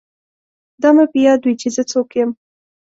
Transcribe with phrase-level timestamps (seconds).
[0.81, 2.31] دا مې په یاد وي چې زه څوک یم